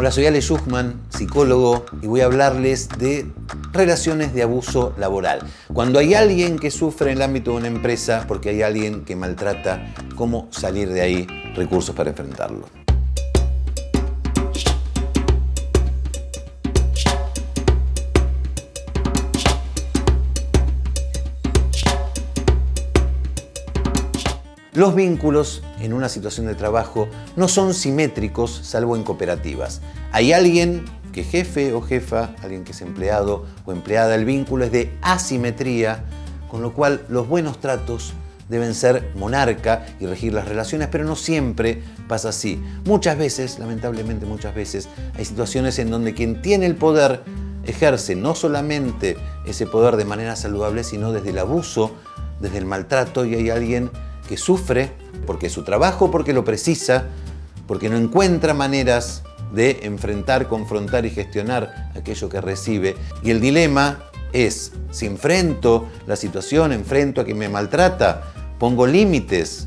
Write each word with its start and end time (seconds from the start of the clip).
Hola, 0.00 0.10
soy 0.10 0.24
Ale 0.24 0.40
Schuchman, 0.40 0.98
psicólogo, 1.10 1.84
y 2.00 2.06
voy 2.06 2.22
a 2.22 2.24
hablarles 2.24 2.88
de 2.88 3.26
relaciones 3.70 4.32
de 4.32 4.42
abuso 4.42 4.94
laboral. 4.96 5.40
Cuando 5.74 5.98
hay 5.98 6.14
alguien 6.14 6.58
que 6.58 6.70
sufre 6.70 7.10
en 7.10 7.18
el 7.18 7.22
ámbito 7.22 7.50
de 7.50 7.58
una 7.58 7.66
empresa 7.66 8.24
porque 8.26 8.48
hay 8.48 8.62
alguien 8.62 9.04
que 9.04 9.14
maltrata, 9.14 9.92
¿cómo 10.16 10.48
salir 10.52 10.88
de 10.88 11.02
ahí? 11.02 11.26
Recursos 11.54 11.94
para 11.94 12.08
enfrentarlo. 12.08 12.79
Los 24.80 24.94
vínculos 24.94 25.62
en 25.78 25.92
una 25.92 26.08
situación 26.08 26.46
de 26.46 26.54
trabajo 26.54 27.06
no 27.36 27.48
son 27.48 27.74
simétricos 27.74 28.60
salvo 28.62 28.96
en 28.96 29.02
cooperativas. 29.02 29.82
Hay 30.10 30.32
alguien 30.32 30.86
que 31.12 31.22
jefe 31.22 31.74
o 31.74 31.82
jefa, 31.82 32.34
alguien 32.42 32.64
que 32.64 32.72
es 32.72 32.80
empleado 32.80 33.44
o 33.66 33.72
empleada, 33.72 34.14
el 34.14 34.24
vínculo 34.24 34.64
es 34.64 34.72
de 34.72 34.96
asimetría, 35.02 36.02
con 36.50 36.62
lo 36.62 36.72
cual 36.72 37.04
los 37.10 37.28
buenos 37.28 37.60
tratos 37.60 38.14
deben 38.48 38.72
ser 38.72 39.10
monarca 39.16 39.84
y 40.00 40.06
regir 40.06 40.32
las 40.32 40.48
relaciones, 40.48 40.88
pero 40.90 41.04
no 41.04 41.14
siempre 41.14 41.82
pasa 42.08 42.30
así. 42.30 42.58
Muchas 42.86 43.18
veces, 43.18 43.58
lamentablemente 43.58 44.24
muchas 44.24 44.54
veces, 44.54 44.88
hay 45.14 45.26
situaciones 45.26 45.78
en 45.78 45.90
donde 45.90 46.14
quien 46.14 46.40
tiene 46.40 46.64
el 46.64 46.74
poder 46.74 47.20
ejerce 47.66 48.16
no 48.16 48.34
solamente 48.34 49.18
ese 49.44 49.66
poder 49.66 49.96
de 49.96 50.06
manera 50.06 50.36
saludable, 50.36 50.84
sino 50.84 51.12
desde 51.12 51.28
el 51.28 51.38
abuso, 51.38 51.90
desde 52.40 52.56
el 52.56 52.64
maltrato 52.64 53.26
y 53.26 53.34
hay 53.34 53.50
alguien 53.50 53.90
que 54.30 54.36
sufre 54.36 54.92
porque 55.26 55.50
su 55.50 55.64
trabajo, 55.64 56.12
porque 56.12 56.32
lo 56.32 56.44
precisa, 56.44 57.06
porque 57.66 57.90
no 57.90 57.96
encuentra 57.96 58.54
maneras 58.54 59.24
de 59.52 59.80
enfrentar, 59.82 60.46
confrontar 60.46 61.04
y 61.04 61.10
gestionar 61.10 61.90
aquello 61.96 62.28
que 62.28 62.40
recibe. 62.40 62.94
Y 63.24 63.32
el 63.32 63.40
dilema 63.40 64.04
es, 64.32 64.70
si 64.92 65.06
enfrento 65.06 65.88
la 66.06 66.14
situación, 66.14 66.70
enfrento 66.70 67.20
a 67.20 67.24
quien 67.24 67.38
me 67.38 67.48
maltrata, 67.48 68.22
pongo 68.60 68.86
límites, 68.86 69.66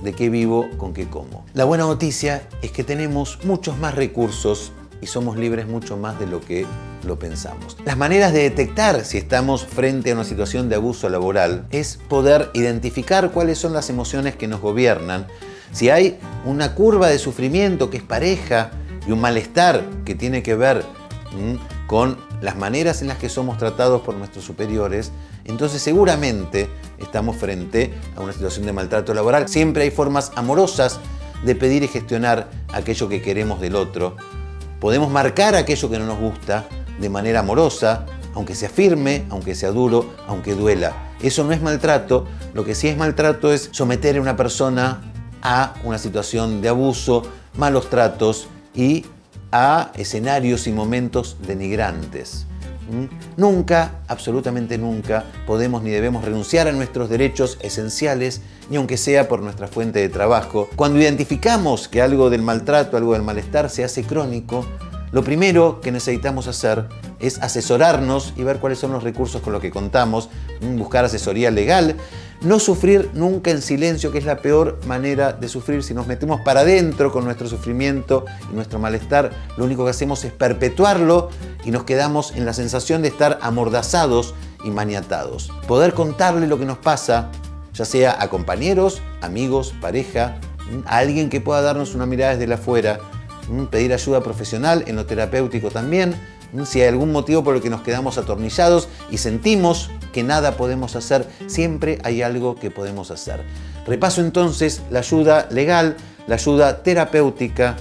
de 0.00 0.12
qué 0.12 0.30
vivo, 0.30 0.68
con 0.76 0.94
qué 0.94 1.08
como. 1.08 1.44
La 1.52 1.64
buena 1.64 1.84
noticia 1.84 2.46
es 2.62 2.70
que 2.70 2.84
tenemos 2.84 3.40
muchos 3.42 3.76
más 3.78 3.96
recursos 3.96 4.70
y 5.00 5.06
somos 5.06 5.36
libres 5.36 5.66
mucho 5.66 5.96
más 5.96 6.20
de 6.20 6.28
lo 6.28 6.40
que 6.40 6.66
lo 7.06 7.18
pensamos. 7.18 7.76
Las 7.84 7.96
maneras 7.96 8.32
de 8.32 8.42
detectar 8.42 9.04
si 9.04 9.18
estamos 9.18 9.64
frente 9.64 10.10
a 10.10 10.14
una 10.14 10.24
situación 10.24 10.68
de 10.68 10.76
abuso 10.76 11.08
laboral 11.08 11.66
es 11.70 11.98
poder 12.08 12.50
identificar 12.54 13.30
cuáles 13.30 13.58
son 13.58 13.72
las 13.72 13.88
emociones 13.90 14.36
que 14.36 14.48
nos 14.48 14.60
gobiernan. 14.60 15.26
Si 15.72 15.90
hay 15.90 16.18
una 16.44 16.74
curva 16.74 17.08
de 17.08 17.18
sufrimiento 17.18 17.90
que 17.90 17.98
es 17.98 18.02
pareja 18.02 18.70
y 19.06 19.12
un 19.12 19.20
malestar 19.20 19.84
que 20.04 20.14
tiene 20.14 20.42
que 20.42 20.54
ver 20.54 20.84
con 21.86 22.18
las 22.40 22.56
maneras 22.56 23.02
en 23.02 23.08
las 23.08 23.18
que 23.18 23.28
somos 23.28 23.58
tratados 23.58 24.02
por 24.02 24.14
nuestros 24.14 24.44
superiores, 24.44 25.12
entonces 25.44 25.82
seguramente 25.82 26.68
estamos 26.98 27.36
frente 27.36 27.92
a 28.16 28.20
una 28.20 28.32
situación 28.32 28.66
de 28.66 28.72
maltrato 28.72 29.14
laboral. 29.14 29.48
Siempre 29.48 29.84
hay 29.84 29.90
formas 29.90 30.32
amorosas 30.34 30.98
de 31.44 31.54
pedir 31.54 31.82
y 31.82 31.88
gestionar 31.88 32.48
aquello 32.72 33.08
que 33.08 33.22
queremos 33.22 33.60
del 33.60 33.76
otro 33.76 34.16
Podemos 34.80 35.10
marcar 35.10 35.54
aquello 35.54 35.88
que 35.88 35.98
no 35.98 36.06
nos 36.06 36.18
gusta 36.18 36.68
de 36.98 37.08
manera 37.08 37.40
amorosa, 37.40 38.06
aunque 38.34 38.54
sea 38.54 38.68
firme, 38.68 39.24
aunque 39.30 39.54
sea 39.54 39.70
duro, 39.70 40.14
aunque 40.26 40.54
duela. 40.54 41.14
Eso 41.20 41.44
no 41.44 41.52
es 41.52 41.62
maltrato, 41.62 42.26
lo 42.54 42.64
que 42.64 42.74
sí 42.74 42.88
es 42.88 42.96
maltrato 42.96 43.52
es 43.52 43.68
someter 43.72 44.16
a 44.16 44.20
una 44.20 44.36
persona 44.36 45.12
a 45.42 45.74
una 45.84 45.98
situación 45.98 46.60
de 46.60 46.68
abuso, 46.68 47.22
malos 47.56 47.88
tratos 47.88 48.48
y 48.74 49.04
a 49.52 49.92
escenarios 49.94 50.66
y 50.66 50.72
momentos 50.72 51.36
denigrantes. 51.46 52.46
¿Mm? 52.90 53.06
Nunca, 53.36 54.00
absolutamente 54.06 54.78
nunca, 54.78 55.24
podemos 55.46 55.82
ni 55.82 55.90
debemos 55.90 56.24
renunciar 56.24 56.68
a 56.68 56.72
nuestros 56.72 57.08
derechos 57.08 57.58
esenciales, 57.60 58.42
ni 58.70 58.76
aunque 58.76 58.96
sea 58.96 59.28
por 59.28 59.40
nuestra 59.40 59.66
fuente 59.66 59.98
de 59.98 60.08
trabajo. 60.08 60.68
Cuando 60.76 61.00
identificamos 61.00 61.88
que 61.88 62.02
algo 62.02 62.30
del 62.30 62.42
maltrato, 62.42 62.96
algo 62.96 63.12
del 63.14 63.22
malestar 63.22 63.70
se 63.70 63.84
hace 63.84 64.04
crónico, 64.04 64.66
lo 65.12 65.22
primero 65.22 65.80
que 65.80 65.92
necesitamos 65.92 66.48
hacer 66.48 66.86
es 67.20 67.38
asesorarnos 67.40 68.34
y 68.36 68.42
ver 68.42 68.58
cuáles 68.58 68.78
son 68.78 68.92
los 68.92 69.02
recursos 69.02 69.40
con 69.40 69.52
los 69.52 69.62
que 69.62 69.70
contamos, 69.70 70.28
buscar 70.60 71.04
asesoría 71.04 71.50
legal, 71.50 71.96
no 72.42 72.58
sufrir 72.58 73.10
nunca 73.14 73.50
en 73.50 73.62
silencio, 73.62 74.12
que 74.12 74.18
es 74.18 74.24
la 74.24 74.38
peor 74.38 74.78
manera 74.86 75.32
de 75.32 75.48
sufrir. 75.48 75.82
Si 75.82 75.94
nos 75.94 76.06
metemos 76.06 76.40
para 76.40 76.60
adentro 76.60 77.10
con 77.12 77.24
nuestro 77.24 77.48
sufrimiento 77.48 78.24
y 78.50 78.54
nuestro 78.54 78.78
malestar, 78.78 79.30
lo 79.56 79.64
único 79.64 79.84
que 79.84 79.90
hacemos 79.90 80.24
es 80.24 80.32
perpetuarlo 80.32 81.30
y 81.64 81.70
nos 81.70 81.84
quedamos 81.84 82.32
en 82.32 82.44
la 82.44 82.52
sensación 82.52 83.02
de 83.02 83.08
estar 83.08 83.38
amordazados 83.42 84.34
y 84.64 84.70
maniatados. 84.70 85.50
Poder 85.66 85.94
contarle 85.94 86.46
lo 86.46 86.58
que 86.58 86.66
nos 86.66 86.78
pasa, 86.78 87.30
ya 87.72 87.84
sea 87.84 88.16
a 88.20 88.28
compañeros, 88.28 89.02
amigos, 89.22 89.72
pareja, 89.80 90.36
a 90.86 90.98
alguien 90.98 91.30
que 91.30 91.40
pueda 91.40 91.62
darnos 91.62 91.94
una 91.94 92.06
mirada 92.06 92.36
desde 92.36 92.52
afuera, 92.52 92.98
pedir 93.70 93.92
ayuda 93.92 94.22
profesional 94.22 94.84
en 94.86 94.96
lo 94.96 95.06
terapéutico 95.06 95.70
también, 95.70 96.14
si 96.64 96.80
hay 96.80 96.88
algún 96.88 97.12
motivo 97.12 97.44
por 97.44 97.56
el 97.56 97.62
que 97.62 97.70
nos 97.70 97.82
quedamos 97.82 98.18
atornillados 98.18 98.88
y 99.10 99.18
sentimos 99.18 99.90
que 100.12 100.22
nada 100.22 100.56
podemos 100.56 100.96
hacer, 100.96 101.26
siempre 101.46 101.98
hay 102.02 102.22
algo 102.22 102.54
que 102.54 102.70
podemos 102.70 103.10
hacer. 103.10 103.42
Repaso 103.86 104.20
entonces 104.20 104.82
la 104.90 105.00
ayuda 105.00 105.48
legal, 105.50 105.96
la 106.26 106.36
ayuda 106.36 106.82
terapéutica 106.82 107.76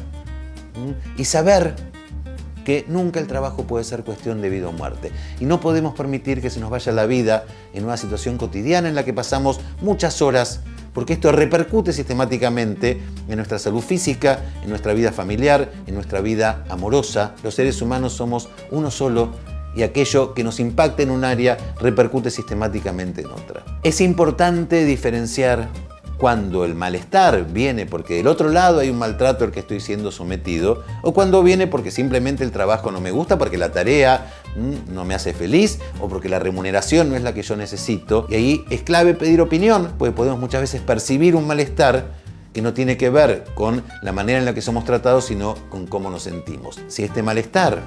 y 1.17 1.25
saber 1.25 1.75
que 2.65 2.83
nunca 2.87 3.19
el 3.19 3.27
trabajo 3.27 3.63
puede 3.63 3.83
ser 3.83 4.03
cuestión 4.03 4.41
de 4.41 4.49
vida 4.49 4.67
o 4.67 4.71
muerte. 4.71 5.11
Y 5.39 5.45
no 5.45 5.61
podemos 5.61 5.93
permitir 5.93 6.41
que 6.41 6.49
se 6.49 6.59
nos 6.59 6.71
vaya 6.71 6.91
la 6.91 7.05
vida 7.05 7.45
en 7.73 7.85
una 7.85 7.95
situación 7.95 8.37
cotidiana 8.37 8.89
en 8.89 8.95
la 8.95 9.05
que 9.05 9.13
pasamos 9.13 9.59
muchas 9.81 10.21
horas 10.21 10.61
porque 10.95 11.13
esto 11.13 11.31
repercute 11.33 11.93
sistemáticamente 11.93 13.01
en 13.27 13.35
nuestra 13.35 13.59
salud 13.59 13.81
física, 13.81 14.39
en 14.63 14.69
nuestra 14.69 14.93
vida 14.93 15.11
familiar, 15.11 15.71
en 15.85 15.93
nuestra 15.93 16.21
vida 16.21 16.63
amorosa. 16.69 17.35
Los 17.43 17.53
seres 17.53 17.81
humanos 17.81 18.13
somos 18.13 18.47
uno 18.71 18.89
solo 18.89 19.31
y 19.75 19.83
aquello 19.83 20.33
que 20.33 20.45
nos 20.45 20.61
impacta 20.61 21.03
en 21.03 21.11
un 21.11 21.25
área 21.25 21.57
repercute 21.81 22.31
sistemáticamente 22.31 23.21
en 23.21 23.27
otra. 23.27 23.63
Es 23.83 23.99
importante 23.99 24.85
diferenciar 24.85 25.67
cuando 26.17 26.63
el 26.65 26.75
malestar 26.75 27.45
viene 27.51 27.85
porque 27.85 28.15
del 28.15 28.27
otro 28.27 28.49
lado 28.49 28.79
hay 28.79 28.89
un 28.89 28.97
maltrato 28.97 29.43
al 29.43 29.51
que 29.51 29.59
estoy 29.59 29.79
siendo 29.79 30.11
sometido, 30.11 30.83
o 31.01 31.13
cuando 31.13 31.43
viene 31.43 31.67
porque 31.67 31.91
simplemente 31.91 32.43
el 32.43 32.51
trabajo 32.51 32.91
no 32.91 33.01
me 33.01 33.11
gusta, 33.11 33.37
porque 33.37 33.57
la 33.57 33.71
tarea 33.71 34.33
mm, 34.55 34.93
no 34.93 35.05
me 35.05 35.13
hace 35.13 35.33
feliz, 35.33 35.79
o 35.99 36.07
porque 36.07 36.29
la 36.29 36.39
remuneración 36.39 37.09
no 37.09 37.15
es 37.15 37.23
la 37.23 37.33
que 37.33 37.41
yo 37.41 37.55
necesito. 37.55 38.27
Y 38.29 38.35
ahí 38.35 38.65
es 38.69 38.81
clave 38.83 39.13
pedir 39.13 39.41
opinión, 39.41 39.93
porque 39.97 40.13
podemos 40.13 40.39
muchas 40.39 40.61
veces 40.61 40.81
percibir 40.81 41.35
un 41.35 41.47
malestar 41.47 42.05
que 42.53 42.61
no 42.61 42.73
tiene 42.73 42.95
que 42.95 43.09
ver 43.09 43.43
con 43.53 43.83
la 44.01 44.13
manera 44.13 44.39
en 44.39 44.45
la 44.45 44.53
que 44.53 44.61
somos 44.61 44.85
tratados, 44.85 45.25
sino 45.25 45.55
con 45.69 45.87
cómo 45.87 46.09
nos 46.09 46.23
sentimos. 46.23 46.79
Si 46.87 47.03
este 47.03 47.21
malestar 47.21 47.81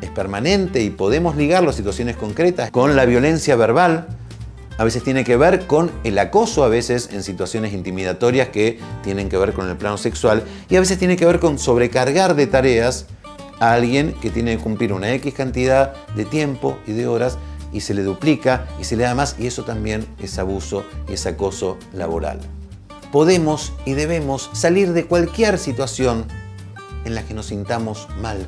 es 0.00 0.10
permanente 0.10 0.82
y 0.82 0.90
podemos 0.90 1.36
ligarlo 1.36 1.70
a 1.70 1.72
situaciones 1.72 2.16
concretas 2.16 2.72
con 2.72 2.96
la 2.96 3.04
violencia 3.04 3.54
verbal, 3.54 4.08
a 4.78 4.84
veces 4.84 5.02
tiene 5.02 5.24
que 5.24 5.36
ver 5.36 5.66
con 5.66 5.90
el 6.04 6.18
acoso, 6.18 6.62
a 6.62 6.68
veces 6.68 7.10
en 7.12 7.24
situaciones 7.24 7.72
intimidatorias 7.72 8.48
que 8.48 8.78
tienen 9.02 9.28
que 9.28 9.36
ver 9.36 9.52
con 9.52 9.68
el 9.68 9.76
plano 9.76 9.98
sexual 9.98 10.44
y 10.70 10.76
a 10.76 10.80
veces 10.80 10.98
tiene 10.98 11.16
que 11.16 11.26
ver 11.26 11.40
con 11.40 11.58
sobrecargar 11.58 12.36
de 12.36 12.46
tareas 12.46 13.06
a 13.58 13.72
alguien 13.72 14.14
que 14.22 14.30
tiene 14.30 14.56
que 14.56 14.62
cumplir 14.62 14.92
una 14.92 15.12
X 15.14 15.34
cantidad 15.34 15.94
de 16.14 16.24
tiempo 16.24 16.78
y 16.86 16.92
de 16.92 17.08
horas 17.08 17.38
y 17.72 17.80
se 17.80 17.92
le 17.92 18.04
duplica 18.04 18.68
y 18.80 18.84
se 18.84 18.96
le 18.96 19.02
da 19.02 19.16
más 19.16 19.34
y 19.38 19.48
eso 19.48 19.64
también 19.64 20.06
es 20.20 20.38
abuso 20.38 20.84
y 21.08 21.14
es 21.14 21.26
acoso 21.26 21.76
laboral. 21.92 22.38
Podemos 23.10 23.72
y 23.84 23.94
debemos 23.94 24.48
salir 24.52 24.92
de 24.92 25.06
cualquier 25.06 25.58
situación 25.58 26.24
en 27.04 27.16
la 27.16 27.24
que 27.24 27.34
nos 27.34 27.46
sintamos 27.46 28.06
mal 28.22 28.46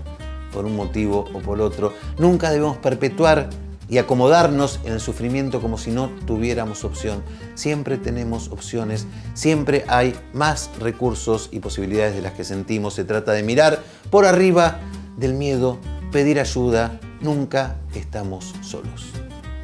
por 0.52 0.64
un 0.64 0.76
motivo 0.76 1.28
o 1.34 1.40
por 1.40 1.60
otro. 1.60 1.92
Nunca 2.18 2.50
debemos 2.50 2.76
perpetuar 2.76 3.50
y 3.90 3.98
acomodarnos 3.98 4.80
en 4.84 4.92
el 4.92 5.00
sufrimiento 5.00 5.60
como 5.60 5.76
si 5.76 5.90
no 5.90 6.10
tuviéramos 6.24 6.84
opción. 6.84 7.22
Siempre 7.54 7.98
tenemos 7.98 8.48
opciones, 8.48 9.06
siempre 9.34 9.84
hay 9.88 10.14
más 10.32 10.70
recursos 10.78 11.48
y 11.50 11.58
posibilidades 11.58 12.14
de 12.14 12.22
las 12.22 12.32
que 12.32 12.44
sentimos. 12.44 12.94
Se 12.94 13.04
trata 13.04 13.32
de 13.32 13.42
mirar 13.42 13.82
por 14.08 14.24
arriba 14.24 14.78
del 15.16 15.34
miedo, 15.34 15.78
pedir 16.12 16.38
ayuda, 16.38 17.00
nunca 17.20 17.76
estamos 17.94 18.54
solos. 18.62 19.10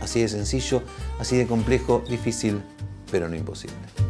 Así 0.00 0.20
de 0.20 0.28
sencillo, 0.28 0.82
así 1.20 1.36
de 1.36 1.46
complejo, 1.46 2.02
difícil, 2.08 2.60
pero 3.10 3.28
no 3.28 3.36
imposible. 3.36 4.05